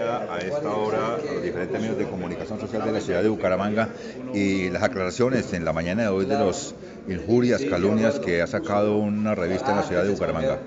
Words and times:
a 0.00 0.38
esta 0.38 0.74
hora 0.74 1.16
a 1.16 1.18
los 1.18 1.42
diferentes 1.42 1.78
medios 1.78 1.98
de 1.98 2.06
comunicación 2.06 2.58
social 2.58 2.84
de 2.84 2.92
la 2.92 3.00
ciudad 3.00 3.22
de 3.22 3.28
Bucaramanga 3.28 3.90
y 4.32 4.70
las 4.70 4.82
aclaraciones 4.82 5.52
en 5.52 5.64
la 5.64 5.72
mañana 5.72 6.02
de 6.02 6.08
hoy 6.08 6.24
de 6.24 6.38
los 6.38 6.74
injurias, 7.08 7.62
calumnias 7.68 8.18
que 8.18 8.40
ha 8.40 8.46
sacado 8.46 8.96
una 8.98 9.34
revista 9.34 9.70
en 9.70 9.76
la 9.76 9.82
ciudad 9.82 10.04
de 10.04 10.10
Bucaramanga. 10.10 10.60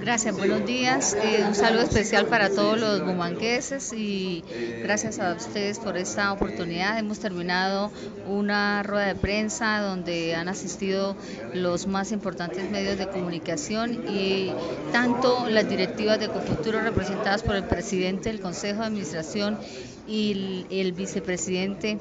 Gracias, 0.00 0.36
buenos 0.36 0.66
días. 0.66 1.14
Eh, 1.14 1.44
un 1.46 1.54
saludo 1.54 1.82
especial 1.82 2.26
para 2.26 2.50
todos 2.50 2.78
los 2.78 3.04
bumangueses 3.04 3.92
y 3.92 4.44
gracias 4.82 5.18
a 5.18 5.32
ustedes 5.32 5.78
por 5.78 5.96
esta 5.96 6.32
oportunidad. 6.32 6.98
Hemos 6.98 7.18
terminado 7.18 7.90
una 8.28 8.82
rueda 8.82 9.06
de 9.06 9.14
prensa 9.14 9.80
donde 9.80 10.34
han 10.34 10.48
asistido 10.48 11.16
los 11.54 11.86
más 11.86 12.12
importantes 12.12 12.70
medios 12.70 12.98
de 12.98 13.08
comunicación 13.08 14.04
y 14.08 14.52
tanto 14.92 15.48
las 15.48 15.68
directivas 15.68 16.20
de 16.20 16.28
Cofuturo 16.28 16.80
representadas 16.80 17.42
por 17.42 17.56
el 17.56 17.64
presidente 17.64 18.28
del 18.28 18.40
Consejo 18.40 18.59
de 18.62 18.70
Administración 18.70 19.58
y 20.06 20.66
el, 20.70 20.92
vicepresidente 20.92 21.98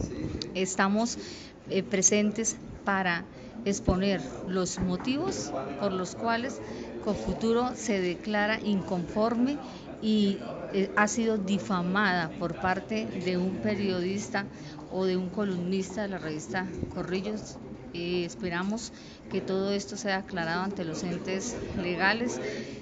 estamos 0.56 1.18
eh, 1.70 1.84
presentes 1.84 2.58
para 2.84 3.24
exponer 3.66 4.22
los 4.48 4.80
motivos 4.80 5.52
por 5.80 5.94
los 5.94 6.16
cuales 6.16 6.60
Confuturo 7.04 7.72
se 7.76 8.02
declara 8.02 8.60
inconforme 8.60 9.58
y 10.02 10.38
eh, 10.74 10.92
ha 10.98 11.08
sido 11.08 11.38
difamada 11.38 12.30
por 12.30 12.56
parte 12.56 13.06
de 13.06 13.38
un 13.38 13.58
periodista 13.58 14.46
o 14.92 15.06
de 15.06 15.16
un 15.16 15.30
columnista 15.30 16.02
de 16.04 16.08
la 16.10 16.18
revista 16.18 16.68
Corrillos. 16.94 17.58
Eh, 17.94 18.26
esperamos 18.26 18.92
que 19.30 19.42
todo 19.42 19.72
esto 19.72 19.96
sea 19.98 20.18
aclarado 20.18 20.64
ante 20.64 20.84
los 20.84 21.04
entes 21.04 21.56
legales. 21.82 22.40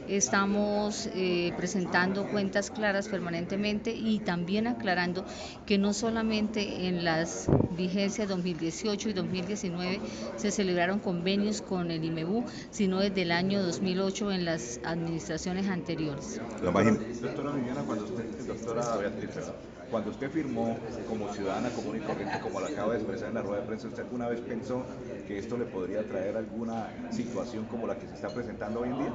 Estamos 0.08 1.10
eh, 1.14 1.52
presentando 1.58 2.26
cuentas 2.28 2.72
claras 2.72 3.10
permanentemente 3.10 3.94
y 3.94 4.20
también 4.20 4.68
aclarando 4.68 5.26
que 5.66 5.78
no 5.78 5.94
solamente 5.94 6.88
en 6.88 7.04
las 7.04 7.48
vigencias 7.72 8.30
2018 8.30 9.10
y 9.10 9.14
2019 9.14 10.00
se 10.38 10.52
celebraron 10.52 11.00
convenios 11.00 11.62
con 11.62 11.92
el 11.92 12.06
IMEBU, 12.06 12.46
sino 12.72 13.00
desde 13.00 13.24
el 13.24 13.32
año 13.32 13.62
2008 13.62 14.32
en 14.32 14.46
las 14.46 14.80
administraciones 14.86 15.68
anteriores. 15.68 16.40
Doctora 16.62 17.52
cuando 17.86 18.06
usted, 18.06 18.24
doctora 18.48 18.98
Beatriz, 18.98 19.30
cuando 19.90 20.12
usted 20.12 20.30
firmó 20.30 20.78
como 21.08 21.34
ciudadana 21.34 21.70
común 21.70 21.98
y 21.98 22.00
corriente, 22.00 22.40
como 22.42 22.60
lo 22.60 22.68
acaba 22.68 22.94
de 22.94 23.00
expresar 23.00 23.30
en 23.30 23.36
la 23.36 23.42
rueda 23.42 23.62
de 23.62 23.68
prensa, 23.68 23.88
¿usted 23.88 24.04
alguna 24.04 24.28
vez 24.28 24.42
pensó 24.42 24.84
que 25.28 25.40
esto 25.40 25.58
le 25.58 25.66
podría 25.66 26.04
traer 26.04 26.37
alguna 26.38 26.88
situación 27.12 27.66
como 27.66 27.88
la 27.88 27.98
que 27.98 28.08
se 28.08 28.14
está 28.14 28.30
presentando 28.30 28.82
hoy 28.82 28.90
en 28.90 28.98
día? 28.98 29.14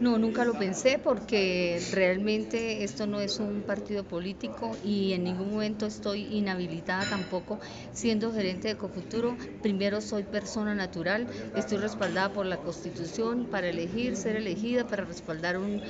No, 0.00 0.16
nunca 0.16 0.44
lo 0.44 0.54
pensé 0.54 1.00
porque 1.02 1.80
realmente 1.92 2.84
esto 2.84 3.08
no 3.08 3.20
es 3.20 3.40
un 3.40 3.62
partido 3.62 4.04
político 4.04 4.76
y 4.84 5.12
en 5.12 5.24
ningún 5.24 5.50
momento 5.50 5.86
estoy 5.86 6.22
inhabilitada 6.36 7.04
tampoco 7.10 7.58
siendo 7.92 8.32
gerente 8.32 8.68
de 8.68 8.76
Cofuturo. 8.76 9.36
Primero 9.60 10.00
soy 10.00 10.22
persona 10.22 10.72
natural, 10.76 11.26
estoy 11.56 11.78
respaldada 11.78 12.32
por 12.32 12.46
la 12.46 12.58
Constitución 12.58 13.48
para 13.50 13.68
elegir, 13.68 14.14
ser 14.14 14.36
elegida, 14.36 14.84
para 14.86 15.04
respaldar 15.04 15.58
un, 15.58 15.82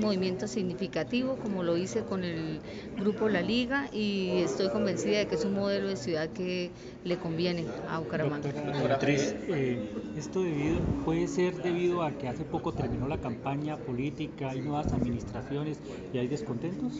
movimiento 0.00 0.48
significativo 0.48 1.36
como 1.36 1.62
lo 1.62 1.76
hice 1.76 2.02
con 2.02 2.24
el 2.24 2.60
grupo 2.98 3.28
La 3.28 3.42
Liga 3.42 3.88
y 3.92 4.40
estoy 4.40 4.70
convencida 4.70 5.18
de 5.18 5.26
que 5.26 5.36
es 5.36 5.44
un 5.44 5.54
modelo 5.54 5.88
de 5.88 5.96
ciudad 5.96 6.28
que 6.30 6.70
le 7.04 7.16
conviene 7.16 7.64
a 7.88 7.98
Bucaramanga. 8.00 8.48
Eh, 8.48 9.78
esto 10.16 10.42
debido, 10.42 10.80
puede 11.04 11.28
ser 11.28 11.54
debido 11.62 12.02
a 12.02 12.10
que 12.12 12.28
hace 12.28 12.44
poco 12.44 12.72
terminó 12.72 13.06
la 13.06 13.19
campaña 13.20 13.76
política, 13.76 14.50
hay 14.50 14.60
nuevas 14.60 14.92
administraciones 14.92 15.78
y 16.12 16.18
hay 16.18 16.28
descontentos? 16.28 16.92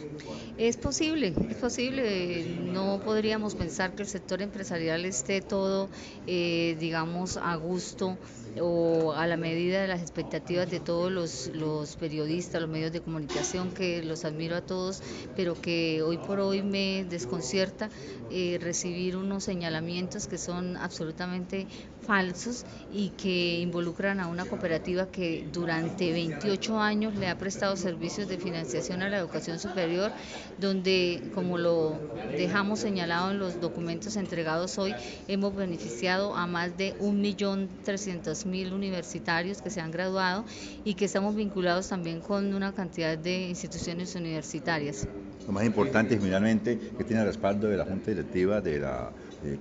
Es 0.57 0.77
posible, 0.77 1.33
es 1.49 1.57
posible. 1.57 2.45
No 2.45 3.01
podríamos 3.03 3.55
pensar 3.55 3.95
que 3.95 4.03
el 4.03 4.09
sector 4.09 4.41
empresarial 4.41 5.05
esté 5.05 5.41
todo, 5.41 5.89
eh, 6.27 6.75
digamos, 6.79 7.37
a 7.37 7.55
gusto 7.55 8.17
o 8.59 9.13
a 9.13 9.27
la 9.27 9.37
medida 9.37 9.81
de 9.81 9.87
las 9.87 10.01
expectativas 10.01 10.69
de 10.69 10.79
todos 10.79 11.11
los, 11.11 11.51
los 11.53 11.95
periodistas, 11.95 12.61
los 12.61 12.69
medios 12.69 12.91
de 12.91 13.01
comunicación, 13.01 13.71
que 13.71 14.03
los 14.03 14.25
admiro 14.25 14.55
a 14.55 14.61
todos, 14.61 15.01
pero 15.35 15.59
que 15.59 16.01
hoy 16.01 16.17
por 16.17 16.39
hoy 16.39 16.61
me 16.61 17.05
desconcierta 17.05 17.89
eh, 18.29 18.59
recibir 18.61 19.15
unos 19.15 19.43
señalamientos 19.43 20.27
que 20.27 20.37
son 20.37 20.77
absolutamente 20.77 21.67
falsos 22.05 22.65
y 22.91 23.09
que 23.09 23.59
involucran 23.59 24.19
a 24.19 24.27
una 24.27 24.45
cooperativa 24.45 25.07
que 25.07 25.47
durante 25.51 26.11
28 26.11 26.79
años 26.79 27.15
le 27.15 27.27
ha 27.27 27.37
prestado 27.37 27.77
servicios 27.77 28.27
de 28.27 28.37
financiación 28.37 29.01
a 29.01 29.09
la 29.09 29.17
educación 29.17 29.59
superior, 29.59 30.11
donde, 30.59 31.31
como 31.33 31.57
lo 31.57 31.99
dejamos 32.31 32.79
señalado 32.79 33.31
en 33.31 33.39
los 33.39 33.61
documentos 33.61 34.15
entregados 34.15 34.77
hoy, 34.77 34.93
hemos 35.27 35.55
beneficiado 35.55 36.35
a 36.35 36.47
más 36.47 36.77
de 36.77 36.97
1.300.000 36.99 38.40
universitarios 38.45 39.61
que 39.61 39.69
se 39.69 39.81
han 39.81 39.91
graduado 39.91 40.45
y 40.83 40.93
que 40.95 41.05
estamos 41.05 41.35
vinculados 41.35 41.89
también 41.89 42.21
con 42.21 42.53
una 42.53 42.73
cantidad 42.73 43.17
de 43.17 43.47
instituciones 43.47 44.15
universitarias. 44.15 45.07
Lo 45.45 45.53
más 45.53 45.65
importante 45.65 46.19
finalmente 46.19 46.79
que 46.97 47.03
tiene 47.03 47.21
el 47.21 47.27
respaldo 47.27 47.67
de 47.67 47.77
la 47.77 47.85
Junta 47.85 48.11
Directiva 48.11 48.61
de 48.61 48.79
la 48.79 49.11
eh, 49.43 49.57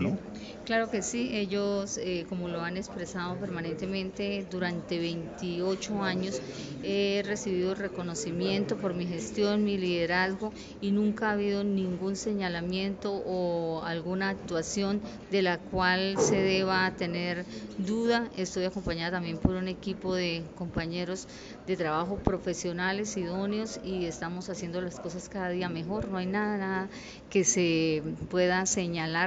¿no? 0.00 0.18
Claro 0.64 0.90
que 0.90 1.02
sí, 1.02 1.30
ellos, 1.32 1.98
eh, 1.98 2.24
como 2.28 2.48
lo 2.48 2.60
han 2.62 2.76
expresado 2.76 3.36
permanentemente, 3.36 4.46
durante 4.50 4.98
28 4.98 6.02
años 6.02 6.40
he 6.82 7.22
recibido 7.24 7.74
reconocimiento 7.74 8.76
por 8.76 8.94
mi 8.94 9.06
gestión, 9.06 9.64
mi 9.64 9.78
liderazgo 9.78 10.52
y 10.80 10.90
nunca 10.90 11.30
ha 11.30 11.32
habido 11.32 11.64
ningún 11.64 12.16
señalamiento 12.16 13.12
o 13.12 13.82
alguna 13.84 14.30
actuación 14.30 15.00
de 15.30 15.42
la 15.42 15.58
cual 15.58 16.16
se 16.18 16.36
deba 16.36 16.90
tener 16.92 17.44
duda. 17.78 18.30
Estoy 18.36 18.64
acompañada 18.64 19.12
también 19.12 19.38
por 19.38 19.52
un 19.56 19.68
equipo 19.68 20.14
de 20.14 20.44
compañeros 20.56 21.26
de 21.66 21.76
trabajo 21.76 22.16
profesionales, 22.16 23.16
idóneos 23.16 23.80
y 23.82 24.04
estamos 24.04 24.50
haciendo 24.50 24.80
las 24.80 25.00
cosas 25.00 25.28
cada 25.28 25.48
día 25.48 25.68
mejor. 25.68 26.08
No 26.08 26.18
hay 26.18 26.26
nada, 26.26 26.58
nada 26.58 26.88
que 27.30 27.44
se 27.44 28.02
pueda 28.30 28.66
señalar 28.66 29.23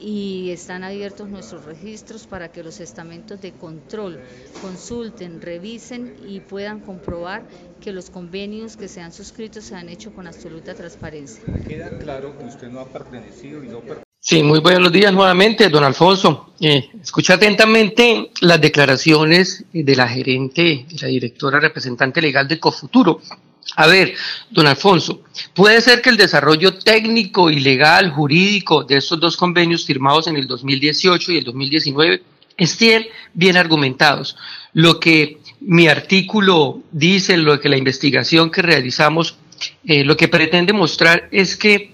y 0.00 0.50
están 0.50 0.82
abiertos 0.82 1.28
nuestros 1.28 1.64
registros 1.64 2.26
para 2.26 2.50
que 2.50 2.62
los 2.62 2.80
estamentos 2.80 3.40
de 3.40 3.52
control 3.52 4.20
consulten, 4.62 5.40
revisen 5.40 6.16
y 6.26 6.40
puedan 6.40 6.80
comprobar 6.80 7.46
que 7.80 7.92
los 7.92 8.10
convenios 8.10 8.76
que 8.76 8.88
se 8.88 9.00
han 9.00 9.12
suscrito 9.12 9.60
se 9.60 9.74
han 9.74 9.88
hecho 9.88 10.12
con 10.12 10.26
absoluta 10.26 10.74
transparencia. 10.74 11.42
Queda 11.68 11.98
claro 11.98 12.36
que 12.38 12.44
usted 12.44 12.68
no 12.68 12.80
ha 12.80 12.86
pertenecido 12.86 13.62
y 13.62 13.68
no 13.68 13.80
Sí, 14.22 14.42
muy 14.42 14.60
buenos 14.60 14.92
días 14.92 15.14
nuevamente, 15.14 15.70
don 15.70 15.82
Alfonso. 15.82 16.52
Eh, 16.60 16.90
escucha 17.02 17.34
atentamente 17.34 18.30
las 18.42 18.60
declaraciones 18.60 19.64
de 19.72 19.96
la 19.96 20.06
gerente, 20.06 20.84
y 20.86 20.98
la 20.98 21.08
directora 21.08 21.58
representante 21.58 22.20
legal 22.20 22.46
de 22.46 22.60
Cofuturo, 22.60 23.22
a 23.76 23.86
ver, 23.86 24.14
don 24.50 24.66
Alfonso, 24.66 25.22
puede 25.54 25.80
ser 25.80 26.02
que 26.02 26.10
el 26.10 26.16
desarrollo 26.16 26.74
técnico 26.74 27.50
y 27.50 27.60
legal, 27.60 28.10
jurídico 28.10 28.84
de 28.84 28.96
estos 28.96 29.20
dos 29.20 29.36
convenios 29.36 29.84
firmados 29.84 30.26
en 30.26 30.36
el 30.36 30.46
2018 30.46 31.32
y 31.32 31.38
el 31.38 31.44
2019 31.44 32.22
estén 32.56 33.06
bien 33.32 33.56
argumentados. 33.56 34.36
Lo 34.72 35.00
que 35.00 35.38
mi 35.60 35.88
artículo 35.88 36.82
dice, 36.90 37.36
lo 37.36 37.60
que 37.60 37.68
la 37.68 37.76
investigación 37.76 38.50
que 38.50 38.62
realizamos, 38.62 39.36
eh, 39.84 40.04
lo 40.04 40.16
que 40.16 40.28
pretende 40.28 40.72
mostrar 40.72 41.28
es 41.30 41.56
que 41.56 41.92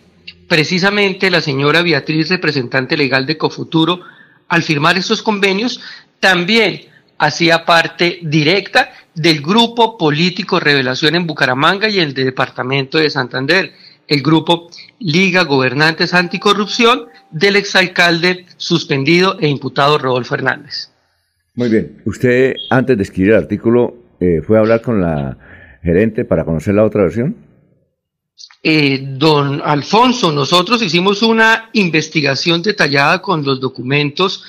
precisamente 0.49 1.31
la 1.31 1.41
señora 1.41 1.83
Beatriz, 1.83 2.29
representante 2.29 2.97
legal 2.97 3.27
de 3.27 3.37
Cofuturo, 3.37 4.01
al 4.49 4.63
firmar 4.63 4.97
estos 4.97 5.23
convenios, 5.23 5.81
también 6.21 6.87
hacía 7.19 7.65
parte 7.65 8.19
directa 8.23 8.91
del 9.15 9.41
grupo 9.41 9.97
político 9.97 10.61
Revelación 10.61 11.15
en 11.15 11.27
Bucaramanga 11.27 11.89
y 11.89 11.99
el 11.99 12.13
departamento 12.13 12.99
de 12.99 13.11
Santander, 13.11 13.73
el 14.07 14.23
grupo 14.23 14.69
Liga 14.99 15.45
Gobernantes 15.45 16.15
Anticorrupción 16.15 17.07
del 17.31 17.57
exalcalde 17.57 18.47
suspendido 18.57 19.39
e 19.41 19.49
imputado 19.49 19.99
Rodolfo 19.99 20.35
Hernández. 20.35 20.91
Muy 21.55 21.71
bien, 21.71 22.03
usted 22.05 22.55
antes 22.71 22.97
de 22.97 23.03
escribir 23.03 23.33
el 23.33 23.39
artículo 23.39 23.97
eh, 24.21 24.43
fue 24.47 24.59
a 24.59 24.61
hablar 24.61 24.83
con 24.83 25.01
la 25.01 25.37
gerente 25.83 26.25
para 26.25 26.45
conocer 26.45 26.75
la 26.75 26.85
otra 26.85 27.03
versión. 27.03 27.37
Eh, 28.63 29.01
don 29.17 29.63
Alfonso, 29.65 30.33
nosotros 30.33 30.83
hicimos 30.83 31.23
una 31.23 31.71
investigación 31.73 32.63
detallada 32.63 33.23
con 33.23 33.45
los 33.45 33.61
documentos 33.61 34.45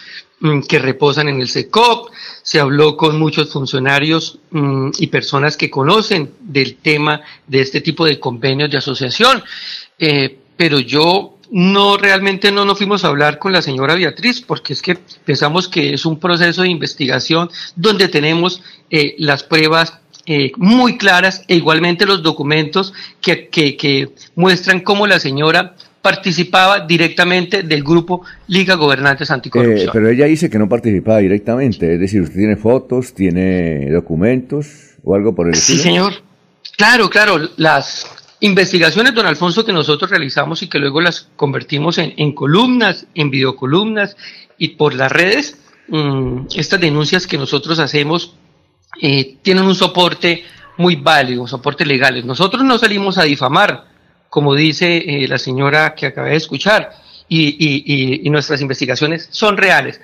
que 0.67 0.79
reposan 0.79 1.29
en 1.29 1.41
el 1.41 1.47
SECOP, 1.47 2.09
se 2.43 2.59
habló 2.59 2.95
con 2.95 3.17
muchos 3.17 3.51
funcionarios 3.51 4.39
mm, 4.51 4.91
y 4.99 5.07
personas 5.07 5.57
que 5.57 5.69
conocen 5.69 6.31
del 6.39 6.75
tema 6.75 7.21
de 7.47 7.61
este 7.61 7.81
tipo 7.81 8.05
de 8.05 8.19
convenios 8.19 8.69
de 8.69 8.77
asociación, 8.77 9.43
eh, 9.97 10.37
pero 10.55 10.79
yo 10.79 11.37
no 11.49 11.97
realmente 11.97 12.51
no 12.51 12.65
nos 12.65 12.77
fuimos 12.77 13.03
a 13.03 13.07
hablar 13.07 13.39
con 13.39 13.53
la 13.53 13.61
señora 13.61 13.95
Beatriz 13.95 14.41
porque 14.41 14.73
es 14.73 14.81
que 14.81 14.95
pensamos 15.25 15.67
que 15.67 15.93
es 15.93 16.05
un 16.05 16.19
proceso 16.19 16.61
de 16.61 16.69
investigación 16.69 17.49
donde 17.75 18.09
tenemos 18.09 18.61
eh, 18.89 19.15
las 19.17 19.43
pruebas 19.43 19.97
eh, 20.25 20.51
muy 20.57 20.97
claras 20.97 21.43
e 21.47 21.55
igualmente 21.55 22.05
los 22.05 22.21
documentos 22.21 22.93
que, 23.21 23.47
que, 23.47 24.09
muestran 24.35 24.81
cómo 24.81 25.07
la 25.07 25.21
señora 25.21 25.75
participaba 26.01 26.81
directamente 26.81 27.63
del 27.63 27.83
grupo 27.83 28.23
Liga 28.47 28.75
Gobernantes 28.75 29.29
Anticorrupción. 29.31 29.89
Eh, 29.89 29.91
pero 29.91 30.09
ella 30.09 30.25
dice 30.25 30.49
que 30.49 30.59
no 30.59 30.69
participaba 30.69 31.19
directamente, 31.19 31.93
es 31.93 31.99
decir, 31.99 32.21
usted 32.21 32.37
tiene 32.37 32.55
fotos, 32.55 33.13
tiene 33.13 33.89
documentos 33.91 34.95
o 35.03 35.15
algo 35.15 35.35
por 35.35 35.47
el 35.47 35.53
estilo. 35.53 35.77
Sí, 35.77 35.83
señor. 35.83 36.13
Claro, 36.77 37.09
claro, 37.09 37.39
las 37.57 38.05
investigaciones, 38.39 39.15
don 39.15 39.25
Alfonso, 39.25 39.65
que 39.65 39.73
nosotros 39.73 40.09
realizamos 40.11 40.61
y 40.61 40.67
que 40.67 40.79
luego 40.79 41.01
las 41.01 41.29
convertimos 41.35 41.97
en, 41.97 42.13
en 42.17 42.33
columnas, 42.33 43.07
en 43.15 43.29
videocolumnas 43.31 44.15
y 44.57 44.69
por 44.69 44.93
las 44.93 45.11
redes, 45.11 45.57
mm, 45.87 46.47
estas 46.55 46.79
denuncias 46.79 47.25
que 47.27 47.37
nosotros 47.37 47.79
hacemos 47.79 48.35
eh, 49.01 49.37
tienen 49.41 49.65
un 49.65 49.75
soporte 49.75 50.43
muy 50.77 50.95
válido, 50.95 51.47
soporte 51.47 51.85
legal. 51.85 52.25
Nosotros 52.25 52.63
no 52.63 52.77
salimos 52.77 53.17
a 53.17 53.23
difamar, 53.23 53.86
como 54.29 54.55
dice 54.55 54.97
eh, 54.97 55.27
la 55.27 55.37
señora 55.37 55.95
que 55.95 56.07
acabé 56.07 56.31
de 56.31 56.37
escuchar, 56.37 56.91
y, 57.29 58.29
nuestras 58.29 58.61
investigaciones 58.61 59.27
son 59.31 59.57
reales. 59.57 59.99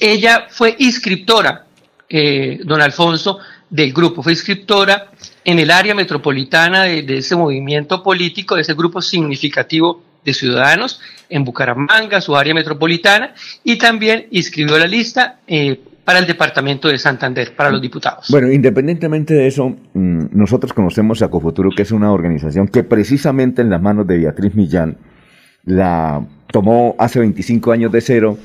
Ella 0.00 0.46
fue 0.48 0.76
inscriptora, 0.78 1.66
eh, 2.08 2.60
don 2.62 2.80
Alfonso, 2.80 3.38
del 3.68 3.92
grupo, 3.92 4.22
fue 4.22 4.32
inscriptora 4.32 5.10
en 5.44 5.58
el 5.58 5.70
área 5.70 5.94
metropolitana 5.94 6.84
de, 6.84 7.02
de, 7.02 7.18
ese 7.18 7.34
movimiento 7.34 8.02
político, 8.02 8.54
de 8.54 8.62
ese 8.62 8.74
grupo 8.74 9.00
significativo 9.00 10.02
de 10.24 10.34
ciudadanos 10.34 11.00
en 11.28 11.44
Bucaramanga, 11.44 12.20
su 12.20 12.36
área 12.36 12.54
metropolitana, 12.54 13.34
y 13.64 13.76
también 13.76 14.28
inscribió 14.30 14.78
la 14.78 14.86
lista 14.86 15.38
eh, 15.46 15.80
para 16.04 16.18
el 16.18 16.26
departamento 16.26 16.88
de 16.88 16.98
Santander, 16.98 17.54
para 17.54 17.70
los 17.70 17.80
diputados. 17.80 18.26
Bueno, 18.30 18.50
independientemente 18.50 19.34
de 19.34 19.46
eso, 19.46 19.68
mm, 19.68 20.26
nosotros 20.32 20.72
conocemos 20.72 21.22
a 21.22 21.28
Cofuturo, 21.28 21.70
que 21.70 21.82
es 21.82 21.92
una 21.92 22.12
organización 22.12 22.66
que 22.68 22.82
precisamente 22.82 23.62
en 23.62 23.70
las 23.70 23.80
manos 23.80 24.06
de 24.06 24.18
Beatriz 24.18 24.54
Millán 24.54 24.96
la 25.64 26.26
tomó 26.48 26.96
hace 26.98 27.20
25 27.20 27.72
años 27.72 27.92
de 27.92 28.00
cero 28.00 28.38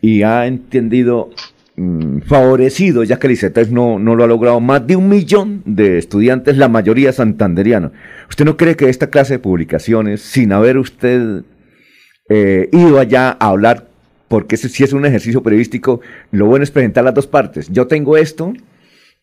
y 0.00 0.22
ha 0.22 0.46
entendido 0.46 1.30
mm, 1.76 2.20
favorecido, 2.20 3.04
ya 3.04 3.18
que 3.18 3.26
el 3.26 3.34
ICETEX 3.34 3.70
no, 3.70 3.98
no 3.98 4.16
lo 4.16 4.24
ha 4.24 4.26
logrado, 4.26 4.60
más 4.60 4.86
de 4.86 4.96
un 4.96 5.10
millón 5.10 5.62
de 5.66 5.98
estudiantes, 5.98 6.56
la 6.56 6.68
mayoría 6.68 7.12
santanderianos. 7.12 7.92
¿Usted 8.30 8.46
no 8.46 8.56
cree 8.56 8.76
que 8.76 8.88
esta 8.88 9.08
clase 9.08 9.34
de 9.34 9.38
publicaciones, 9.38 10.22
sin 10.22 10.52
haber 10.52 10.78
usted 10.78 11.42
eh, 12.30 12.70
ido 12.72 12.98
allá 12.98 13.36
a 13.38 13.48
hablar 13.48 13.85
porque 14.28 14.56
si 14.56 14.84
es 14.84 14.92
un 14.92 15.06
ejercicio 15.06 15.42
periodístico, 15.42 16.00
lo 16.32 16.46
bueno 16.46 16.64
es 16.64 16.70
presentar 16.70 17.04
las 17.04 17.14
dos 17.14 17.26
partes. 17.26 17.68
Yo 17.70 17.86
tengo 17.86 18.16
esto 18.16 18.52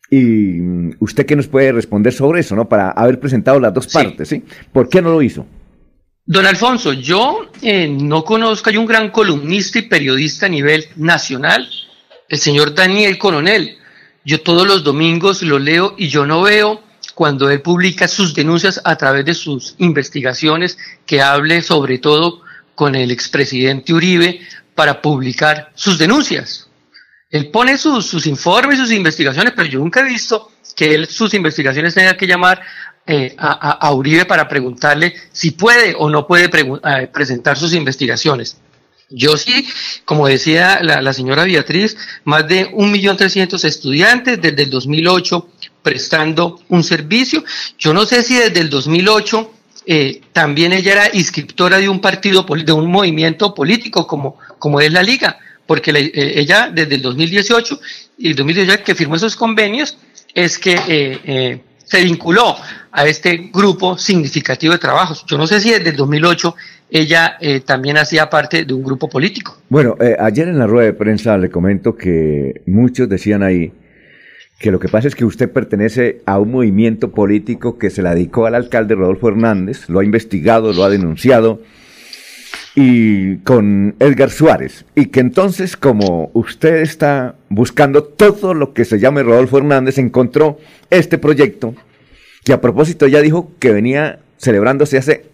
y 0.10 0.60
usted 1.00 1.26
qué 1.26 1.36
nos 1.36 1.48
puede 1.48 1.72
responder 1.72 2.14
sobre 2.14 2.42
eso, 2.42 2.56
¿no? 2.56 2.70
Para 2.70 2.92
haber 2.92 3.20
presentado 3.20 3.60
las 3.60 3.74
dos 3.74 3.88
partes, 3.88 4.30
¿sí? 4.30 4.44
¿Por 4.72 4.88
qué 4.88 5.02
no 5.02 5.12
lo 5.12 5.22
hizo? 5.22 5.46
Don 6.26 6.46
Alfonso, 6.46 6.94
yo 6.94 7.50
eh, 7.62 7.88
no 7.88 8.24
conozco, 8.24 8.70
hay 8.70 8.78
un 8.78 8.86
gran 8.86 9.10
columnista 9.10 9.80
y 9.80 9.84
periodista 9.84 10.46
a 10.46 10.50
nivel 10.50 10.86
nacional, 10.96 11.68
el 12.30 12.38
señor 12.38 12.74
Daniel 12.74 13.18
Coronel. 13.18 13.78
Yo 14.24 14.40
todos 14.42 14.66
los 14.66 14.86
domingos 14.86 15.42
lo 15.42 15.60
leo 15.60 15.96
y 15.98 16.08
yo 16.08 16.26
no 16.26 16.44
veo 16.44 16.82
cuando 17.14 17.50
él 17.50 17.62
publica 17.62 18.08
sus 18.08 18.34
denuncias 18.34 18.80
a 18.86 18.96
través 18.96 19.26
de 19.26 19.34
sus 19.34 19.76
investigaciones 19.80 20.78
que 21.06 21.22
hable 21.22 21.62
sobre 21.62 21.98
todo 21.98 22.42
con 22.74 22.96
el 22.96 23.12
expresidente 23.12 23.94
Uribe 23.94 24.40
para 24.76 25.02
publicar 25.02 25.72
sus 25.76 25.98
denuncias. 25.98 26.68
Él 27.30 27.50
pone 27.50 27.78
sus, 27.78 28.06
sus 28.06 28.28
informes, 28.28 28.78
sus 28.78 28.92
investigaciones, 28.92 29.54
pero 29.56 29.68
yo 29.68 29.80
nunca 29.80 30.02
he 30.02 30.04
visto 30.04 30.52
que 30.76 30.94
él 30.94 31.08
sus 31.08 31.34
investigaciones 31.34 31.94
tenga 31.94 32.16
que 32.16 32.28
llamar 32.28 32.62
eh, 33.06 33.36
a, 33.38 33.92
Uribe 33.94 34.24
para 34.24 34.48
preguntarle 34.48 35.14
si 35.34 35.52
puede 35.52 35.94
o 35.98 36.10
no 36.10 36.26
puede 36.26 36.46
eh, 36.46 37.08
presentar 37.08 37.58
sus 37.58 37.74
investigaciones. 37.74 38.58
Yo 39.10 39.36
sí, 39.36 39.68
como 40.06 40.28
decía 40.28 40.80
la, 40.82 41.14
señora 41.14 41.44
Beatriz, 41.44 41.98
más 42.24 42.48
de 42.48 42.72
1.300.000 42.72 43.66
estudiantes 43.66 44.42
desde 44.42 44.64
el 44.64 44.70
2008 44.70 45.50
prestando 45.84 46.62
un 46.70 46.84
servicio. 46.84 47.44
Yo 47.78 47.94
no 47.94 48.06
sé 48.06 48.24
si 48.24 48.36
desde 48.36 48.62
el 48.62 48.70
2008 48.70 49.52
eh, 49.86 50.22
también 50.32 50.72
ella 50.72 50.94
era 50.94 51.10
inscriptora 51.14 51.78
de 51.78 51.90
un 51.90 52.00
partido, 52.00 52.44
de 52.44 52.72
un 52.72 52.90
movimiento 52.90 53.54
político 53.54 54.08
como, 54.08 54.40
como 54.60 54.80
es 54.82 54.92
la 54.92 55.04
Liga, 55.04 55.38
porque 55.66 55.92
eh, 55.92 56.34
ella 56.36 56.70
desde 56.74 56.96
el 56.96 57.02
2018 57.02 57.80
y 58.18 58.30
el 58.30 58.36
2018 58.36 58.84
que 58.84 58.96
firmó 58.96 59.16
esos 59.16 59.36
convenios 59.36 59.98
es 60.34 60.58
que 60.58 60.80
eh, 60.88 61.62
se 61.84 62.04
vinculó 62.04 62.56
a 62.92 63.06
este 63.06 63.50
grupo 63.54 63.98
significativo 63.98 64.74
de 64.74 64.80
trabajos. 64.80 65.26
Yo 65.28 65.38
no 65.38 65.48
sé 65.48 65.60
si 65.60 65.72
desde 65.72 65.90
el 65.90 65.96
2008 65.96 66.56
ella 66.90 67.38
también 67.66 67.98
hacía 67.98 68.30
parte 68.30 68.66
de 68.66 68.74
un 68.74 68.84
grupo 68.84 69.10
político. 69.10 69.58
Bueno, 69.70 69.96
ayer 70.20 70.48
en 70.48 70.60
la 70.60 70.68
rueda 70.68 70.86
de 70.86 70.94
prensa 70.94 71.38
le 71.38 71.50
comento 71.50 71.96
que 71.96 72.62
muchos 72.68 73.10
decían 73.10 73.42
ahí 73.42 73.74
que 74.64 74.72
lo 74.72 74.80
que 74.80 74.88
pasa 74.88 75.10
es 75.10 75.16
que 75.16 75.26
usted 75.26 75.52
pertenece 75.52 76.22
a 76.26 76.40
un 76.40 76.52
movimiento 76.52 77.12
político 77.12 77.78
que 77.78 77.90
se 77.90 78.02
la 78.02 78.16
dedicó 78.16 78.46
al 78.46 78.56
alcalde 78.56 78.96
Rodolfo 78.96 79.28
Hernández, 79.28 79.90
lo 79.90 80.00
ha 80.00 80.06
investigado, 80.06 80.72
lo 80.72 80.86
ha 80.86 80.90
denunciado, 80.90 81.60
y 82.76 83.38
con 83.40 83.96
Edgar 84.00 84.32
Suárez, 84.32 84.86
y 84.96 85.08
que 85.08 85.20
entonces 85.20 85.78
como 85.78 86.32
usted 86.34 86.78
está 86.78 87.36
buscando 87.50 88.04
todo 88.04 88.54
lo 88.54 88.74
que 88.74 88.84
se 88.86 89.00
llame 89.00 89.22
Rodolfo 89.22 89.60
Hernández, 89.60 89.98
encontró 90.00 90.58
este 90.90 91.18
proyecto, 91.18 91.76
que 92.44 92.54
a 92.54 92.62
propósito 92.62 93.08
ya 93.08 93.22
dijo 93.22 93.52
que 93.60 93.72
venía 93.72 94.20
celebrándose 94.40 94.98
hace 94.98 95.26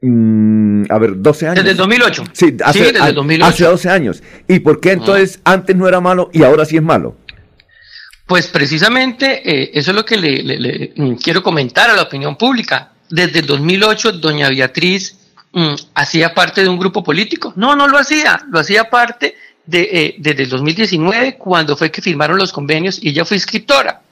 mm, 0.00 0.84
a 0.88 0.98
ver, 0.98 1.20
12 1.20 1.46
años. 1.48 1.56
Desde 1.56 1.70
el 1.72 1.76
2008. 1.76 2.24
Sí, 2.32 2.56
hace, 2.64 2.92
desde 2.92 3.08
el 3.08 3.14
2008. 3.14 3.46
hace 3.46 3.64
12 3.64 3.88
años. 3.90 4.22
¿Y 4.46 4.60
por 4.60 4.80
qué 4.80 4.92
entonces 4.92 5.40
antes 5.44 5.74
no 5.74 5.88
era 5.88 6.00
malo 6.00 6.30
y 6.32 6.44
ahora 6.44 6.64
sí 6.64 6.76
es 6.76 6.82
malo? 6.82 7.16
Pues 8.26 8.48
precisamente 8.48 9.42
eh, 9.44 9.70
eso 9.74 9.90
es 9.90 9.96
lo 9.96 10.04
que 10.04 10.16
le, 10.16 10.92
mm, 10.96 11.14
quiero 11.16 11.42
comentar 11.42 11.90
a 11.90 11.94
la 11.94 12.02
opinión 12.02 12.36
pública. 12.36 12.92
Desde 13.08 13.40
el 13.40 13.46
2008, 13.46 14.12
doña 14.12 14.48
Beatriz 14.48 15.16
mm, 15.52 15.74
hacía 15.94 16.34
parte 16.34 16.62
de 16.62 16.68
un 16.68 16.78
grupo 16.78 17.02
político. 17.02 17.52
No, 17.56 17.76
no 17.76 17.88
lo 17.88 17.98
hacía, 17.98 18.40
lo 18.50 18.58
hacía 18.58 18.90
parte 18.90 19.36
de, 19.66 19.88
eh, 19.92 20.14
desde 20.18 20.44
el 20.44 20.48
2019, 20.48 21.36
cuando 21.36 21.76
fue 21.76 21.90
que 21.90 22.02
firmaron 22.02 22.38
los 22.38 22.52
convenios 22.52 22.98
y 23.02 23.10
ella 23.10 23.24
fue 23.24 23.36
inscriptora. 23.36 24.02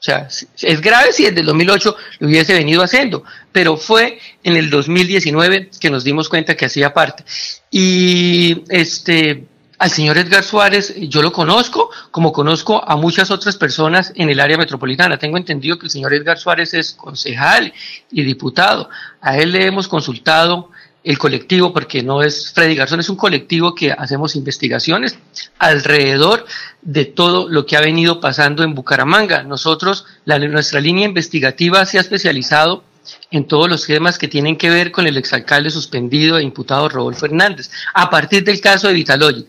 O 0.00 0.02
sea, 0.02 0.28
es 0.28 0.80
grave 0.80 1.12
si 1.12 1.24
desde 1.24 1.40
el 1.40 1.46
2008 1.46 1.96
lo 2.20 2.26
hubiese 2.26 2.54
venido 2.54 2.82
haciendo, 2.82 3.22
pero 3.52 3.76
fue 3.76 4.18
en 4.42 4.56
el 4.56 4.70
2019 4.70 5.70
que 5.78 5.90
nos 5.90 6.04
dimos 6.04 6.30
cuenta 6.30 6.56
que 6.56 6.64
hacía 6.64 6.94
parte. 6.94 7.22
Y 7.70 8.64
este, 8.70 9.44
al 9.78 9.90
señor 9.90 10.16
Edgar 10.16 10.42
Suárez 10.42 10.94
yo 10.96 11.20
lo 11.20 11.32
conozco, 11.32 11.90
como 12.10 12.32
conozco 12.32 12.82
a 12.86 12.96
muchas 12.96 13.30
otras 13.30 13.58
personas 13.58 14.12
en 14.14 14.30
el 14.30 14.40
área 14.40 14.56
metropolitana. 14.56 15.18
Tengo 15.18 15.36
entendido 15.36 15.78
que 15.78 15.86
el 15.86 15.90
señor 15.90 16.14
Edgar 16.14 16.38
Suárez 16.38 16.72
es 16.72 16.92
concejal 16.92 17.70
y 18.10 18.22
diputado. 18.22 18.88
A 19.20 19.36
él 19.36 19.52
le 19.52 19.66
hemos 19.66 19.86
consultado 19.86 20.70
el 21.02 21.18
colectivo, 21.18 21.72
porque 21.72 22.02
no 22.02 22.22
es 22.22 22.52
Freddy 22.52 22.74
Garzón, 22.74 23.00
es 23.00 23.08
un 23.08 23.16
colectivo 23.16 23.74
que 23.74 23.92
hacemos 23.92 24.36
investigaciones 24.36 25.18
alrededor 25.58 26.44
de 26.82 27.06
todo 27.06 27.48
lo 27.48 27.64
que 27.64 27.76
ha 27.76 27.80
venido 27.80 28.20
pasando 28.20 28.62
en 28.62 28.74
Bucaramanga. 28.74 29.42
Nosotros, 29.42 30.04
nuestra 30.26 30.80
línea 30.80 31.06
investigativa 31.06 31.84
se 31.86 31.98
ha 31.98 32.02
especializado 32.02 32.84
en 33.30 33.46
todos 33.46 33.68
los 33.68 33.86
temas 33.86 34.18
que 34.18 34.28
tienen 34.28 34.56
que 34.56 34.68
ver 34.68 34.92
con 34.92 35.06
el 35.06 35.16
exalcalde 35.16 35.70
suspendido 35.70 36.38
e 36.38 36.42
imputado 36.42 36.88
Rodolfo 36.88 37.26
Hernández, 37.26 37.70
a 37.94 38.10
partir 38.10 38.44
del 38.44 38.60
caso 38.60 38.88
de 38.88 38.94
Vitaloyi 38.94 39.46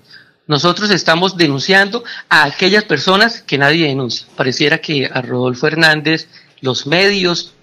nosotros 0.52 0.92
estamos 0.92 1.38
denunciando 1.38 2.04
a 2.28 2.44
aquellas 2.44 2.84
personas 2.84 3.42
que 3.42 3.58
nadie 3.58 3.88
denuncia. 3.88 4.28
Pareciera 4.36 4.80
que 4.80 5.06
a 5.06 5.22
Rodolfo 5.22 5.66
Hernández, 5.68 6.28
los 6.60 6.88
medios 6.88 7.54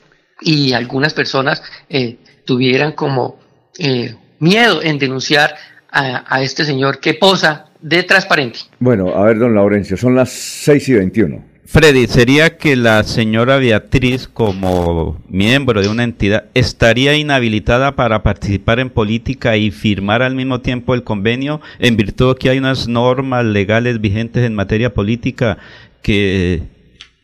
y 0.40 0.72
algunas 0.72 1.12
personas 1.12 1.62
eh, 1.90 2.16
tuvieran 2.46 2.92
como 2.92 3.38
eh, 3.78 4.14
miedo 4.38 4.82
en 4.82 4.98
denunciar 4.98 5.54
a, 5.90 6.24
a, 6.34 6.42
este 6.42 6.64
señor 6.64 7.00
que 7.00 7.14
posa 7.14 7.66
de 7.80 8.02
transparente. 8.02 8.60
Bueno, 8.78 9.14
a 9.14 9.24
ver, 9.24 9.38
don 9.38 9.54
Laurencio, 9.54 9.96
son 9.96 10.14
las 10.14 10.30
6 10.30 10.88
y 10.88 10.92
21. 10.94 11.48
Freddy, 11.70 12.06
¿sería 12.06 12.56
que 12.56 12.76
la 12.76 13.04
señora 13.04 13.58
Beatriz, 13.58 14.26
como 14.26 15.22
miembro 15.28 15.82
de 15.82 15.88
una 15.88 16.02
entidad, 16.02 16.46
estaría 16.54 17.14
inhabilitada 17.14 17.94
para 17.94 18.22
participar 18.22 18.80
en 18.80 18.88
política 18.88 19.54
y 19.58 19.70
firmar 19.70 20.22
al 20.22 20.34
mismo 20.34 20.62
tiempo 20.62 20.94
el 20.94 21.04
convenio 21.04 21.60
en 21.78 21.98
virtud 21.98 22.34
de 22.34 22.38
que 22.38 22.48
hay 22.48 22.56
unas 22.56 22.88
normas 22.88 23.44
legales 23.44 24.00
vigentes 24.00 24.44
en 24.44 24.54
materia 24.54 24.94
política 24.94 25.58
que 26.00 26.62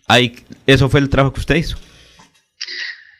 hay, 0.09 0.37
eso 0.67 0.91
fue 0.91 1.01
el 1.01 1.09
trabajo 1.09 1.33
que 1.33 1.41
usted 1.41 1.55
hizo? 1.55 1.79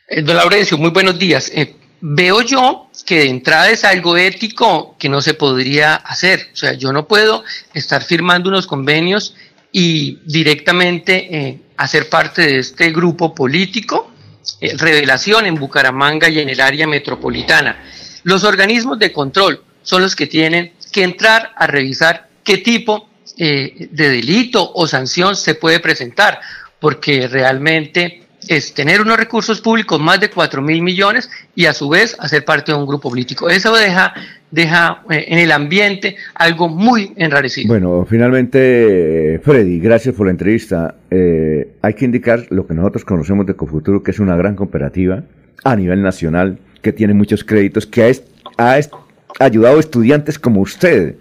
Eh, 0.07 0.21
don 0.21 0.35
Laurencio, 0.35 0.77
muy 0.77 0.91
buenos 0.91 1.17
días. 1.17 1.51
Eh, 1.55 1.75
veo 2.01 2.43
yo 2.43 2.91
que 3.05 3.19
de 3.19 3.29
entrada 3.29 3.69
es 3.69 3.83
algo 3.83 4.17
ético 4.17 4.95
que 4.97 5.09
no 5.09 5.21
se 5.21 5.35
podría 5.35 5.95
hacer. 5.95 6.49
O 6.53 6.55
sea, 6.55 6.73
yo 6.73 6.91
no 6.91 7.07
puedo 7.07 7.43
estar 7.73 8.03
firmando 8.03 8.49
unos 8.49 8.65
convenios 8.65 9.35
y 9.71 10.19
directamente 10.25 11.37
eh, 11.37 11.59
hacer 11.77 12.09
parte 12.09 12.41
de 12.41 12.59
este 12.59 12.91
grupo 12.91 13.35
político, 13.35 14.11
eh, 14.59 14.75
revelación 14.77 15.45
en 15.45 15.55
Bucaramanga 15.55 16.29
y 16.29 16.39
en 16.39 16.49
el 16.49 16.59
área 16.59 16.87
metropolitana. 16.87 17.83
Los 18.23 18.43
organismos 18.43 18.97
de 18.97 19.11
control 19.11 19.63
son 19.83 20.01
los 20.01 20.15
que 20.15 20.25
tienen 20.25 20.73
que 20.91 21.03
entrar 21.03 21.51
a 21.55 21.67
revisar 21.67 22.29
qué 22.43 22.57
tipo 22.57 23.09
eh, 23.37 23.89
de 23.91 24.09
delito 24.09 24.71
o 24.73 24.87
sanción 24.87 25.35
se 25.35 25.55
puede 25.55 25.79
presentar, 25.79 26.39
porque 26.79 27.27
realmente 27.27 28.24
es 28.47 28.73
tener 28.73 29.01
unos 29.01 29.17
recursos 29.17 29.61
públicos 29.61 29.99
más 29.99 30.19
de 30.19 30.29
4 30.29 30.61
mil 30.61 30.81
millones 30.81 31.29
y 31.55 31.65
a 31.65 31.73
su 31.73 31.89
vez 31.89 32.15
hacer 32.19 32.45
parte 32.45 32.71
de 32.71 32.77
un 32.77 32.85
grupo 32.85 33.09
político. 33.09 33.49
Eso 33.49 33.75
deja, 33.75 34.13
deja 34.51 35.03
eh, 35.09 35.25
en 35.27 35.39
el 35.39 35.51
ambiente 35.51 36.15
algo 36.33 36.69
muy 36.69 37.13
enrarecido. 37.15 37.67
Bueno, 37.67 38.05
finalmente, 38.09 39.39
Freddy, 39.43 39.79
gracias 39.79 40.15
por 40.15 40.27
la 40.27 40.31
entrevista. 40.31 40.95
Eh, 41.09 41.75
hay 41.81 41.93
que 41.93 42.05
indicar 42.05 42.45
lo 42.49 42.67
que 42.67 42.73
nosotros 42.73 43.05
conocemos 43.05 43.45
de 43.45 43.55
Cofuturo, 43.55 44.03
que 44.03 44.11
es 44.11 44.19
una 44.19 44.35
gran 44.35 44.55
cooperativa 44.55 45.23
a 45.63 45.75
nivel 45.75 46.01
nacional, 46.01 46.59
que 46.81 46.93
tiene 46.93 47.13
muchos 47.13 47.43
créditos, 47.43 47.87
que 47.87 48.15
ha, 48.57 48.79
ayudado 49.39 49.77
a 49.77 49.79
estudiantes 49.79 50.39
como 50.39 50.61
usted 50.61 51.15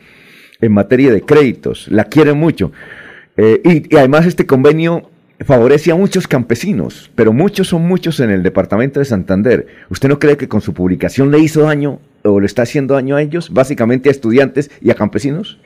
en 0.60 0.72
materia 0.72 1.12
de 1.12 1.22
créditos, 1.22 1.88
la 1.88 2.04
quieren 2.04 2.38
mucho. 2.38 2.70
Eh, 3.36 3.88
y 3.90 3.96
además 3.96 4.26
este 4.26 4.46
convenio 4.46 5.10
favorece 5.40 5.90
a 5.90 5.96
muchos 5.96 6.28
campesinos, 6.28 7.10
pero 7.14 7.32
muchos 7.32 7.68
son 7.68 7.86
muchos 7.86 8.20
en 8.20 8.30
el 8.30 8.42
departamento 8.42 9.00
de 9.00 9.06
Santander. 9.06 9.66
¿Usted 9.90 10.08
no 10.08 10.18
cree 10.18 10.36
que 10.36 10.48
con 10.48 10.60
su 10.60 10.74
publicación 10.74 11.30
le 11.30 11.40
hizo 11.40 11.62
daño 11.62 12.00
o 12.22 12.40
le 12.40 12.46
está 12.46 12.62
haciendo 12.62 12.94
daño 12.94 13.16
a 13.16 13.22
ellos, 13.22 13.50
básicamente 13.52 14.08
a 14.08 14.12
estudiantes 14.12 14.70
y 14.80 14.90
a 14.90 14.94
campesinos? 14.94 15.58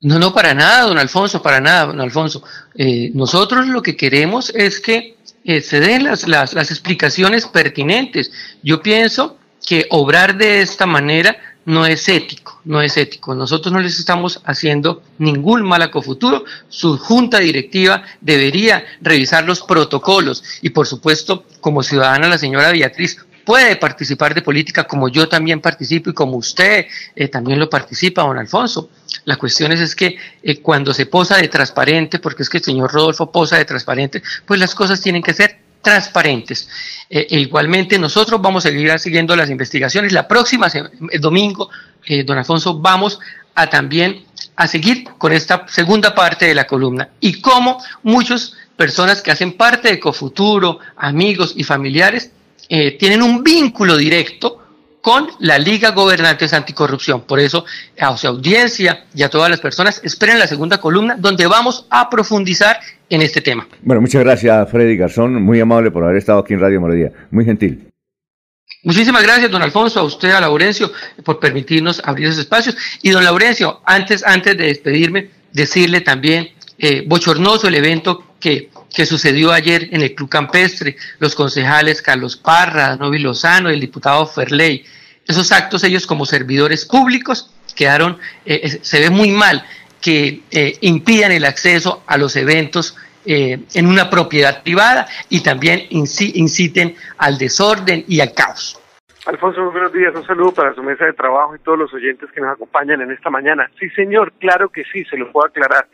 No, 0.00 0.18
no, 0.18 0.34
para 0.34 0.52
nada, 0.52 0.82
don 0.82 0.98
Alfonso, 0.98 1.42
para 1.42 1.60
nada, 1.60 1.86
don 1.86 2.00
Alfonso. 2.00 2.42
Eh, 2.74 3.10
nosotros 3.14 3.68
lo 3.68 3.82
que 3.82 3.96
queremos 3.96 4.52
es 4.54 4.80
que 4.80 5.16
eh, 5.44 5.60
se 5.60 5.80
den 5.80 6.04
las, 6.04 6.26
las, 6.26 6.54
las 6.54 6.70
explicaciones 6.70 7.46
pertinentes. 7.46 8.32
Yo 8.62 8.82
pienso 8.82 9.38
que 9.64 9.86
obrar 9.90 10.36
de 10.36 10.60
esta 10.60 10.86
manera 10.86 11.36
no 11.64 11.86
es 11.86 12.08
ético, 12.08 12.60
no 12.64 12.80
es 12.80 12.96
ético. 12.96 13.34
Nosotros 13.34 13.72
no 13.72 13.80
les 13.80 13.98
estamos 13.98 14.40
haciendo 14.44 15.02
ningún 15.18 15.62
mal 15.62 15.82
a 15.82 15.90
Cofuturo. 15.90 16.44
Su 16.68 16.98
junta 16.98 17.38
directiva 17.38 18.02
debería 18.20 18.84
revisar 19.00 19.44
los 19.44 19.62
protocolos 19.62 20.42
y 20.60 20.70
por 20.70 20.86
supuesto, 20.86 21.44
como 21.60 21.82
ciudadana, 21.82 22.28
la 22.28 22.38
señora 22.38 22.72
Beatriz 22.72 23.18
puede 23.44 23.76
participar 23.76 24.34
de 24.34 24.42
política 24.42 24.84
como 24.84 25.08
yo 25.08 25.28
también 25.28 25.60
participo 25.60 26.10
y 26.10 26.14
como 26.14 26.36
usted 26.36 26.86
eh, 27.14 27.28
también 27.28 27.58
lo 27.58 27.68
participa, 27.68 28.22
don 28.22 28.38
Alfonso. 28.38 28.90
La 29.24 29.36
cuestión 29.36 29.72
es, 29.72 29.80
es 29.80 29.96
que 29.96 30.16
eh, 30.42 30.60
cuando 30.60 30.94
se 30.94 31.06
posa 31.06 31.36
de 31.36 31.48
transparente, 31.48 32.18
porque 32.18 32.42
es 32.42 32.48
que 32.48 32.58
el 32.58 32.64
señor 32.64 32.92
Rodolfo 32.92 33.30
posa 33.30 33.56
de 33.56 33.64
transparente, 33.64 34.22
pues 34.46 34.60
las 34.60 34.74
cosas 34.74 35.00
tienen 35.00 35.22
que 35.22 35.34
ser 35.34 35.61
transparentes. 35.82 36.68
Eh, 37.10 37.26
e 37.28 37.40
igualmente 37.40 37.98
nosotros 37.98 38.40
vamos 38.40 38.64
a 38.64 38.70
seguir 38.70 38.98
siguiendo 38.98 39.36
las 39.36 39.50
investigaciones. 39.50 40.12
La 40.12 40.26
próxima 40.26 40.68
el 40.68 41.20
domingo, 41.20 41.68
don 42.24 42.38
Alfonso, 42.38 42.78
vamos 42.78 43.18
a 43.54 43.68
también 43.68 44.24
a 44.56 44.66
seguir 44.66 45.04
con 45.18 45.32
esta 45.32 45.66
segunda 45.68 46.14
parte 46.14 46.46
de 46.46 46.54
la 46.54 46.66
columna 46.66 47.08
y 47.20 47.40
cómo 47.40 47.82
muchas 48.02 48.54
personas 48.76 49.22
que 49.22 49.30
hacen 49.30 49.52
parte 49.52 49.88
de 49.88 50.00
Cofuturo, 50.00 50.78
amigos 50.96 51.54
y 51.56 51.64
familiares, 51.64 52.30
eh, 52.68 52.92
tienen 52.92 53.22
un 53.22 53.42
vínculo 53.42 53.96
directo 53.96 54.61
con 55.02 55.26
la 55.40 55.58
Liga 55.58 55.90
Gobernantes 55.90 56.54
Anticorrupción. 56.54 57.22
Por 57.22 57.40
eso, 57.40 57.64
a 57.98 58.16
su 58.16 58.28
audiencia 58.28 59.04
y 59.14 59.22
a 59.22 59.28
todas 59.28 59.50
las 59.50 59.60
personas, 59.60 60.00
esperen 60.04 60.38
la 60.38 60.46
segunda 60.46 60.80
columna 60.80 61.16
donde 61.18 61.46
vamos 61.46 61.86
a 61.90 62.08
profundizar 62.08 62.78
en 63.10 63.20
este 63.20 63.42
tema. 63.42 63.66
Bueno, 63.82 64.00
muchas 64.00 64.22
gracias, 64.22 64.70
Freddy 64.70 64.96
Garzón. 64.96 65.42
Muy 65.42 65.60
amable 65.60 65.90
por 65.90 66.04
haber 66.04 66.16
estado 66.16 66.38
aquí 66.38 66.54
en 66.54 66.60
Radio 66.60 66.80
Melodía. 66.80 67.12
Muy 67.30 67.44
gentil. 67.44 67.88
Muchísimas 68.84 69.22
gracias, 69.22 69.50
don 69.50 69.62
Alfonso, 69.62 70.00
a 70.00 70.02
usted, 70.04 70.30
a 70.30 70.40
Laurencio, 70.40 70.90
por 71.24 71.38
permitirnos 71.38 72.00
abrir 72.04 72.28
esos 72.28 72.40
espacios. 72.40 72.76
Y 73.02 73.10
don 73.10 73.24
Laurencio, 73.24 73.80
antes, 73.84 74.24
antes 74.24 74.56
de 74.56 74.64
despedirme, 74.64 75.30
decirle 75.52 76.00
también, 76.00 76.48
eh, 76.78 77.04
bochornoso 77.06 77.68
el 77.68 77.74
evento 77.74 78.34
que 78.40 78.70
que 78.92 79.06
sucedió 79.06 79.52
ayer 79.52 79.88
en 79.90 80.02
el 80.02 80.14
Club 80.14 80.28
Campestre, 80.28 80.96
los 81.18 81.34
concejales 81.34 82.02
Carlos 82.02 82.36
Parra, 82.36 82.96
Novi 82.96 83.18
Lozano 83.18 83.70
y 83.70 83.74
el 83.74 83.80
diputado 83.80 84.26
Ferley. 84.26 84.84
Esos 85.26 85.52
actos 85.52 85.84
ellos 85.84 86.06
como 86.06 86.26
servidores 86.26 86.84
públicos 86.84 87.54
quedaron, 87.74 88.18
eh, 88.44 88.68
se 88.82 89.00
ve 89.00 89.10
muy 89.10 89.30
mal 89.30 89.64
que 90.00 90.42
eh, 90.50 90.76
impidan 90.80 91.32
el 91.32 91.44
acceso 91.44 92.02
a 92.06 92.18
los 92.18 92.36
eventos 92.36 92.96
eh, 93.24 93.60
en 93.74 93.86
una 93.86 94.10
propiedad 94.10 94.62
privada 94.62 95.06
y 95.28 95.42
también 95.42 95.86
inciten 95.90 96.96
al 97.18 97.38
desorden 97.38 98.04
y 98.08 98.20
al 98.20 98.34
caos. 98.34 98.80
Alfonso, 99.26 99.70
buenos 99.70 99.92
días. 99.92 100.12
Un 100.16 100.26
saludo 100.26 100.52
para 100.52 100.74
su 100.74 100.82
mesa 100.82 101.04
de 101.04 101.12
trabajo 101.12 101.54
y 101.54 101.60
todos 101.60 101.78
los 101.78 101.94
oyentes 101.94 102.28
que 102.32 102.40
nos 102.40 102.54
acompañan 102.54 103.00
en 103.00 103.12
esta 103.12 103.30
mañana. 103.30 103.70
Sí, 103.78 103.88
señor, 103.90 104.32
claro 104.40 104.68
que 104.68 104.82
sí, 104.92 105.04
se 105.04 105.16
lo 105.16 105.30
puedo 105.30 105.46
aclarar. 105.46 105.86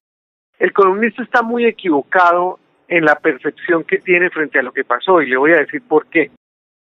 El 0.59 0.73
columnista 0.73 1.23
está 1.23 1.43
muy 1.43 1.67
equivocado 1.67 2.59
en 2.88 3.04
la 3.04 3.16
percepción 3.16 3.85
que 3.85 3.99
tiene 3.99 4.30
frente 4.30 4.59
a 4.59 4.62
lo 4.62 4.73
que 4.73 4.85
pasó 4.85 5.21
y 5.21 5.28
le 5.28 5.37
voy 5.37 5.52
a 5.52 5.59
decir 5.59 5.83
por 5.87 6.07
qué. 6.07 6.30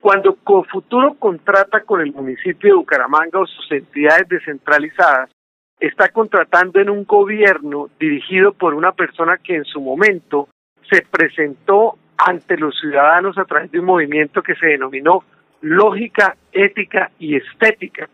Cuando 0.01 0.35
Cofuturo 0.35 1.15
contrata 1.15 1.81
con 1.81 2.01
el 2.01 2.11
municipio 2.13 2.69
de 2.69 2.75
Bucaramanga 2.75 3.39
o 3.39 3.47
sus 3.47 3.71
entidades 3.71 4.27
descentralizadas, 4.27 5.31
está 5.79 6.09
contratando 6.09 6.79
en 6.79 6.89
un 6.89 7.05
gobierno 7.05 7.89
dirigido 7.99 8.53
por 8.53 8.73
una 8.73 8.91
persona 8.91 9.37
que 9.37 9.55
en 9.55 9.65
su 9.65 9.81
momento 9.81 10.49
se 10.89 11.01
presentó 11.09 11.97
ante 12.17 12.57
los 12.57 12.77
ciudadanos 12.79 13.37
a 13.37 13.45
través 13.45 13.71
de 13.71 13.79
un 13.79 13.85
movimiento 13.85 14.43
que 14.43 14.55
se 14.55 14.67
denominó 14.67 15.23
lógica, 15.61 16.35
ética 16.51 17.11
y 17.17 17.35
estética, 17.35 18.07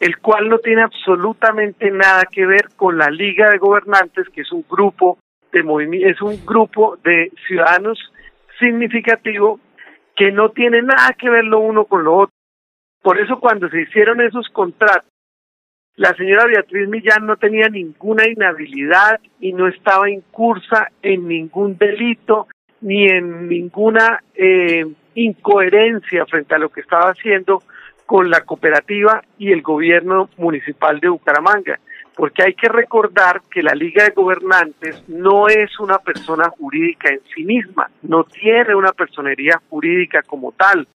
el 0.00 0.18
cual 0.18 0.48
no 0.48 0.58
tiene 0.58 0.82
absolutamente 0.82 1.90
nada 1.90 2.24
que 2.30 2.46
ver 2.46 2.68
con 2.76 2.96
la 2.96 3.10
Liga 3.10 3.50
de 3.50 3.58
Gobernantes, 3.58 4.28
que 4.28 4.42
es 4.42 4.52
un 4.52 4.64
grupo 4.68 5.18
es 5.58 6.22
un 6.22 6.44
grupo 6.44 6.96
de 7.04 7.30
ciudadanos 7.46 7.98
significativo 8.58 9.60
que 10.16 10.30
no 10.30 10.50
tiene 10.50 10.82
nada 10.82 11.14
que 11.18 11.30
ver 11.30 11.44
lo 11.44 11.60
uno 11.60 11.84
con 11.84 12.04
lo 12.04 12.16
otro. 12.16 12.34
Por 13.02 13.20
eso 13.20 13.38
cuando 13.38 13.68
se 13.68 13.82
hicieron 13.82 14.20
esos 14.20 14.48
contratos, 14.48 15.10
la 15.96 16.14
señora 16.14 16.46
Beatriz 16.46 16.88
Millán 16.88 17.26
no 17.26 17.36
tenía 17.36 17.68
ninguna 17.68 18.28
inhabilidad 18.28 19.20
y 19.40 19.52
no 19.52 19.68
estaba 19.68 20.10
incursa 20.10 20.90
en 21.02 21.28
ningún 21.28 21.78
delito 21.78 22.48
ni 22.80 23.06
en 23.06 23.48
ninguna 23.48 24.22
eh, 24.34 24.84
incoherencia 25.14 26.26
frente 26.26 26.54
a 26.54 26.58
lo 26.58 26.70
que 26.70 26.80
estaba 26.80 27.10
haciendo 27.10 27.62
con 28.06 28.28
la 28.28 28.40
cooperativa 28.40 29.22
y 29.38 29.52
el 29.52 29.62
gobierno 29.62 30.28
municipal 30.36 30.98
de 31.00 31.08
Bucaramanga 31.08 31.78
porque 32.16 32.42
hay 32.44 32.54
que 32.54 32.68
recordar 32.68 33.42
que 33.50 33.62
la 33.62 33.74
Liga 33.74 34.04
de 34.04 34.10
Gobernantes 34.10 35.02
no 35.08 35.48
es 35.48 35.78
una 35.80 35.98
persona 35.98 36.48
jurídica 36.50 37.10
en 37.10 37.20
sí 37.34 37.44
misma, 37.44 37.90
no 38.02 38.24
tiene 38.24 38.74
una 38.74 38.92
personería 38.92 39.60
jurídica 39.68 40.22
como 40.22 40.52
tal. 40.52 40.86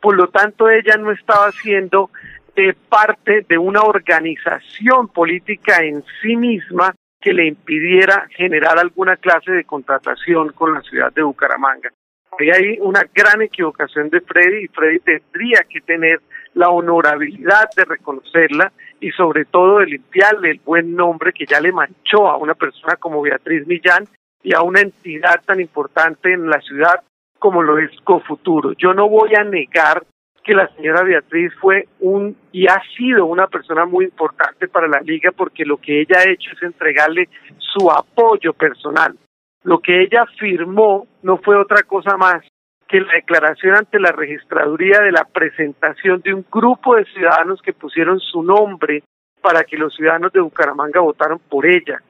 Por 0.00 0.16
lo 0.16 0.28
tanto, 0.28 0.70
ella 0.70 0.96
no 0.96 1.10
estaba 1.10 1.50
siendo 1.52 2.10
eh, 2.54 2.74
parte 2.88 3.44
de 3.48 3.58
una 3.58 3.82
organización 3.82 5.08
política 5.08 5.82
en 5.82 6.04
sí 6.22 6.36
misma 6.36 6.94
que 7.20 7.32
le 7.32 7.46
impidiera 7.46 8.28
generar 8.30 8.78
alguna 8.78 9.16
clase 9.16 9.50
de 9.50 9.64
contratación 9.64 10.52
con 10.52 10.74
la 10.74 10.82
ciudad 10.82 11.12
de 11.12 11.22
Bucaramanga. 11.22 11.90
Ahí 12.38 12.50
hay 12.50 12.78
una 12.80 13.04
gran 13.12 13.42
equivocación 13.42 14.10
de 14.10 14.20
Freddy 14.20 14.64
y 14.64 14.68
Freddy 14.68 15.00
tendría 15.00 15.64
que 15.68 15.80
tener 15.80 16.20
la 16.54 16.70
honorabilidad 16.70 17.68
de 17.76 17.84
reconocerla 17.84 18.72
y 19.00 19.10
sobre 19.12 19.44
todo 19.44 19.78
de 19.78 19.86
limpiarle 19.86 20.50
el 20.50 20.60
buen 20.64 20.94
nombre 20.94 21.32
que 21.32 21.46
ya 21.46 21.60
le 21.60 21.72
manchó 21.72 22.28
a 22.28 22.36
una 22.36 22.54
persona 22.54 22.96
como 22.96 23.22
Beatriz 23.22 23.66
Millán 23.66 24.04
y 24.42 24.54
a 24.54 24.62
una 24.62 24.80
entidad 24.80 25.42
tan 25.44 25.60
importante 25.60 26.32
en 26.32 26.48
la 26.48 26.60
ciudad 26.60 27.02
como 27.38 27.62
lo 27.62 27.78
es 27.78 27.90
Cofuturo. 28.02 28.72
Yo 28.72 28.94
no 28.94 29.08
voy 29.08 29.34
a 29.34 29.44
negar 29.44 30.04
que 30.42 30.54
la 30.54 30.68
señora 30.74 31.02
Beatriz 31.02 31.52
fue 31.60 31.86
un 32.00 32.36
y 32.52 32.66
ha 32.66 32.80
sido 32.96 33.26
una 33.26 33.46
persona 33.46 33.84
muy 33.84 34.06
importante 34.06 34.66
para 34.66 34.88
la 34.88 35.00
liga 35.00 35.30
porque 35.30 35.64
lo 35.64 35.76
que 35.76 36.00
ella 36.00 36.20
ha 36.20 36.30
hecho 36.30 36.50
es 36.52 36.62
entregarle 36.62 37.28
su 37.58 37.90
apoyo 37.90 38.52
personal. 38.54 39.16
Lo 39.62 39.80
que 39.80 40.02
ella 40.02 40.24
firmó 40.38 41.06
no 41.22 41.36
fue 41.38 41.56
otra 41.56 41.82
cosa 41.82 42.16
más 42.16 42.42
que 42.88 43.00
la 43.00 43.12
declaración 43.12 43.76
ante 43.76 44.00
la 44.00 44.12
registraduría 44.12 45.00
de 45.00 45.12
la 45.12 45.24
presentación 45.24 46.20
de 46.22 46.32
un 46.32 46.44
grupo 46.50 46.96
de 46.96 47.04
ciudadanos 47.04 47.60
que 47.62 47.74
pusieron 47.74 48.18
su 48.18 48.42
nombre 48.42 49.02
para 49.42 49.64
que 49.64 49.76
los 49.76 49.94
ciudadanos 49.94 50.32
de 50.32 50.40
Bucaramanga 50.40 51.00
votaron 51.00 51.38
por 51.38 51.66
ella. 51.66 52.00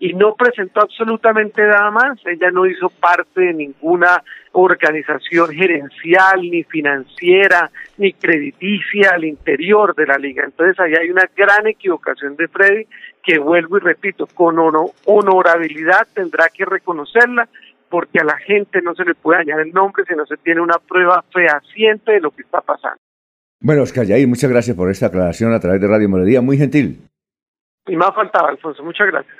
Y 0.00 0.12
no 0.12 0.34
presentó 0.34 0.82
absolutamente 0.82 1.62
nada 1.62 1.90
más, 1.90 2.18
ella 2.26 2.50
no 2.50 2.66
hizo 2.66 2.90
parte 2.90 3.40
de 3.40 3.54
ninguna 3.54 4.22
organización 4.52 5.50
gerencial, 5.50 6.42
ni 6.42 6.64
financiera, 6.64 7.70
ni 7.96 8.12
crediticia 8.12 9.12
al 9.14 9.24
interior 9.24 9.94
de 9.94 10.06
la 10.06 10.18
liga. 10.18 10.44
Entonces 10.44 10.78
ahí 10.80 10.94
hay 11.00 11.10
una 11.10 11.28
gran 11.34 11.66
equivocación 11.68 12.36
de 12.36 12.48
Freddy 12.48 12.86
que 13.22 13.38
vuelvo 13.38 13.78
y 13.78 13.80
repito, 13.80 14.26
con 14.34 14.56
honorabilidad 14.58 16.06
tendrá 16.12 16.48
que 16.48 16.64
reconocerla 16.64 17.48
porque 17.94 18.18
a 18.18 18.24
la 18.24 18.36
gente 18.38 18.82
no 18.82 18.92
se 18.96 19.04
le 19.04 19.14
puede 19.14 19.38
dañar 19.38 19.60
el 19.60 19.72
nombre 19.72 20.02
si 20.04 20.16
no 20.16 20.26
se 20.26 20.36
tiene 20.38 20.60
una 20.60 20.80
prueba 20.80 21.24
fehaciente 21.32 22.10
de 22.10 22.20
lo 22.20 22.32
que 22.32 22.42
está 22.42 22.60
pasando. 22.60 22.98
Bueno, 23.60 23.82
Oscar 23.82 24.04
Yair, 24.04 24.26
muchas 24.26 24.50
gracias 24.50 24.76
por 24.76 24.90
esta 24.90 25.06
aclaración 25.06 25.52
a 25.52 25.60
través 25.60 25.80
de 25.80 25.86
Radio 25.86 26.08
Melodía, 26.08 26.40
muy 26.40 26.58
gentil. 26.58 27.06
Y 27.86 27.94
más 27.94 28.12
faltaba, 28.12 28.48
Alfonso, 28.48 28.82
muchas 28.82 29.06
gracias. 29.06 29.36